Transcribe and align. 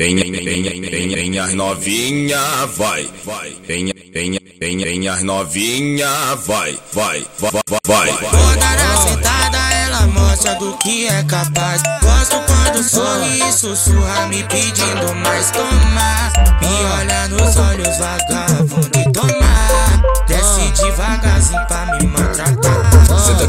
Vem, 0.00 0.14
vem, 0.14 0.30
vem, 0.30 0.62
vem, 0.62 1.08
vem 1.08 1.38
as 1.40 1.54
novinha, 1.54 2.38
vai, 2.76 3.10
vai. 3.24 3.52
Vem, 3.66 3.92
vem, 4.12 4.38
vem, 4.60 4.78
vem 4.78 5.08
as 5.08 5.24
novinha, 5.24 6.08
vai, 6.46 6.78
vai, 6.92 7.26
vai, 7.40 7.50
vai. 7.84 8.08
Toda 8.30 8.76
na 8.76 8.96
sentada 8.96 9.58
ela 9.74 10.06
mostra 10.06 10.54
do 10.54 10.76
que 10.78 11.08
é 11.08 11.24
capaz. 11.24 11.82
Gosto 12.00 12.36
quando 12.46 12.80
sorri 12.80 13.40
e 13.40 13.52
sussurra 13.52 14.28
me 14.28 14.44
pedindo 14.44 15.12
mais. 15.16 15.50
Toma, 15.50 16.30
me 16.60 16.84
olha 16.96 17.26
nos 17.30 17.56
olhos 17.56 17.98
vagabundo 17.98 19.00
e 19.00 19.12
toma. 19.12 20.26
Desce 20.28 20.80
devagarzinho 20.80 21.66
pra. 21.66 21.88
Senta 21.88 21.97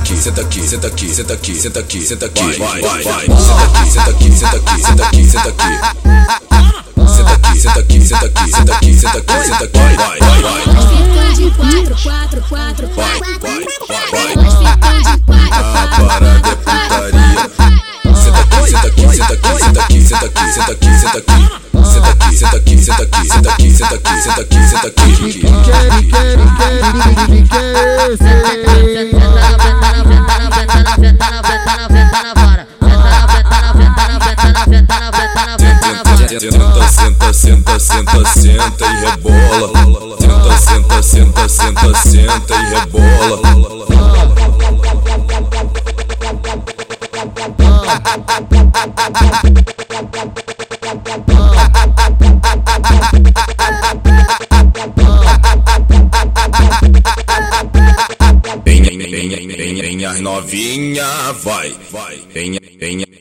aqui, 0.10 0.18
senta 0.18 0.42
aqui, 0.42 0.68
senta 0.68 0.88
aqui, 0.88 1.14
senta 1.14 1.34
aqui, 1.34 1.56
senta 1.56 1.80
aqui, 1.80 2.02
senta 2.02 2.26
aqui, 2.26 2.42
vai, 2.58 2.82
vai, 2.82 3.04
vai. 3.04 3.26
Senta 3.28 3.62
aqui, 3.64 3.92
senta 3.92 4.10
aqui, 4.10 4.32
senta 4.32 4.58
aqui, 4.58 4.82
senta 4.82 5.04
aqui, 5.04 5.30
senta 5.30 5.50
aqui. 5.50 5.70
Senta 7.08 7.32
aqui, 7.34 7.60
senta 7.60 7.80
aqui, 7.80 8.02
senta 8.02 8.26
aqui, 8.26 8.50
senta 8.50 8.74
aqui, 8.74 8.94
senta 8.96 9.18
aqui, 9.20 9.46
senta 9.46 9.66
aqui, 9.66 9.78
vai, 9.78 10.20
vai, 10.20 10.42
vai. 10.42 10.62
Ficam 10.64 11.34
de 11.34 11.52
quatro, 11.52 11.96
quatro, 12.02 12.42
quatro, 12.50 12.90
Vai, 12.96 13.20
quatro. 13.20 13.68
vai, 13.88 14.06
vai, 14.10 14.36
vai. 14.36 14.48
Ficam 14.50 14.98
de 15.02 15.18
quatro, 15.26 15.52
A 15.52 15.64
quatro, 15.64 16.06
parada 16.08 16.50
é 16.50 16.56
putaria. 16.56 17.44
Senta 18.16 18.42
aqui, 18.42 18.64
senta 18.68 18.88
aqui, 18.88 19.06
senta 19.16 19.34
aqui, 19.34 19.58
senta 19.60 19.82
aqui, 19.82 19.98
senta 20.02 20.26
aqui, 20.26 20.46
senta 20.52 20.72
aqui, 20.72 20.90
senta 21.00 21.18
aqui. 21.20 21.40
Senta 21.90 22.10
aqui, 22.10 22.38
senta 22.38 22.58
aqui, 22.58 22.78
senta 22.80 23.04
aqui, 23.04 23.24
senta 23.28 23.50
aqui, 23.50 23.72
senta 23.72 23.96
aqui, 23.96 24.16
senta 24.22 24.42
aqui, 24.42 24.58
senta 24.70 24.88
aqui. 29.08 29.29
Senta, 36.30 36.88
senta, 36.88 37.34
senta, 37.34 37.80
senta, 37.80 38.24
senta 38.24 38.86
e 38.86 39.00
rebola. 39.00 39.74
Senta, 40.20 40.58
senta, 40.60 41.02
senta, 41.02 41.50
senta, 41.50 41.94
senta 41.96 42.54
e 42.54 42.66
rebola. 42.70 43.50
Vem, 58.64 58.84
vem, 58.84 58.98
vem, 59.00 59.48
vem, 59.48 59.82
vem 59.82 60.06
as 60.06 60.20
novinha, 60.22 61.08
vai, 61.44 61.74
vai. 61.92 62.22
Vem, 62.32 62.59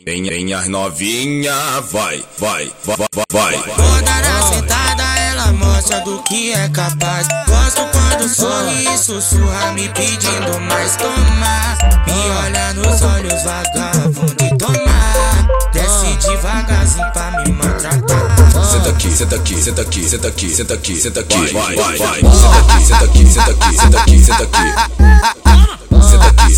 vem, 0.09 0.23
vem, 0.23 0.55
as 0.55 0.67
novinha, 0.69 1.53
vai, 1.93 2.25
vai, 2.39 2.73
vai, 2.83 2.97
vai, 2.97 3.27
vai. 3.31 3.63
Toda 3.63 4.21
na 4.23 4.43
sentada 4.43 5.03
ela 5.03 5.53
mostra 5.53 6.01
do 6.01 6.23
que 6.23 6.55
é 6.55 6.67
capaz. 6.71 7.29
Gosto 7.47 7.83
quando 7.93 8.27
sorri 8.27 8.87
e 8.87 8.97
sussurra 8.97 9.73
me 9.73 9.87
pedindo 9.91 10.59
mais. 10.61 10.97
Toma, 10.97 11.77
me 12.07 12.31
olha 12.43 12.73
nos 12.73 13.03
olhos 13.03 13.43
vagabundo 13.43 14.45
e 14.45 14.57
toma. 14.57 15.73
Desce 15.75 16.17
devagarzinho 16.27 17.13
pra 17.13 17.31
me 17.33 17.53
maltratar. 17.53 18.65
Senta 18.65 18.91
aqui, 18.91 19.11
senta 19.11 19.37
aqui, 19.37 19.63
senta 19.63 19.83
aqui, 19.83 20.09
senta 20.09 20.29
aqui, 20.29 20.51
senta 20.51 20.75
aqui, 20.75 20.97
senta 20.97 21.21
aqui, 21.21 21.53
vai, 21.53 21.77
vai, 21.77 21.99
vai. 21.99 22.21
Senta 22.83 23.05
aqui, 23.05 23.27
senta 23.27 23.51
aqui, 23.51 23.77
senta 23.77 24.01
aqui, 24.01 24.19
senta 24.25 24.43
aqui, 24.43 24.75
senta 24.95 25.05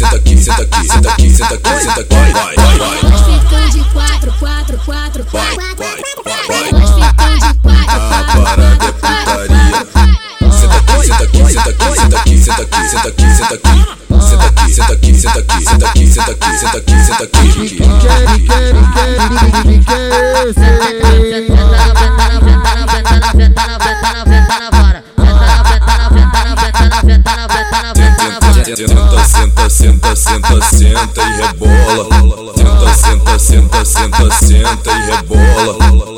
aqui. 0.07 0.10
Senta 0.41 0.63
aqui, 0.63 0.87
senta 0.87 1.13
aqui, 1.13 1.31
senta 1.31 1.55
aqui, 1.55 1.55
senta 1.55 1.55
aqui, 1.55 1.71
senta 1.81 2.01
aqui, 2.01 2.01
senta 2.01 2.01
aqui, 2.01 2.15
vai, 2.15 2.33
vai, 2.33 2.79
vai. 2.79 2.97
Ficam 2.99 3.69
de 3.69 3.85
quatro, 3.91 4.33
quatro, 4.39 4.79
quatro, 4.87 5.27
Vai, 5.31 5.55
vai, 5.55 5.75
vai, 5.77 5.89
vai. 5.89 5.97
Ficam 5.99 7.35
de 7.39 7.55
quatro, 7.61 7.85
A 7.89 8.01
quatro, 8.09 8.43
parada 8.43 8.85
é 8.85 8.93
putaria. 8.93 9.87
Senta 10.51 10.77
aqui, 10.77 10.97
senta 11.07 11.25
aqui, 11.25 11.41
senta 11.53 11.69
aqui, 11.71 11.93
senta 11.93 12.17
aqui, 12.17 12.37
senta 12.39 12.63
aqui, 12.63 12.89
senta 12.89 13.09
aqui, 13.09 13.29
senta 13.37 13.55
aqui. 13.55 13.79
Senta 14.21 14.47
aqui, 14.47 14.67
senta 14.73 14.93
aqui, 14.93 15.15
senta 15.17 15.39
aqui, 15.41 16.07
senta 16.07 16.31
aqui, 16.33 16.57
senta 16.59 16.79
aqui, 16.79 16.97
senta 17.05 17.25
aqui, 17.25 17.35
senta 17.35 17.75
aqui. 20.95 21.10
Senta, 28.77 29.25
senta, 29.25 29.69
senta, 29.69 30.15
senta, 30.15 30.61
senta 30.61 31.23
e 31.23 31.37
rebola. 31.41 32.07
Senta, 32.95 33.39
senta, 33.39 33.85
senta, 33.85 33.85
senta, 33.85 34.31
senta 34.31 34.91
e 34.91 35.07
rebola. 35.07 36.11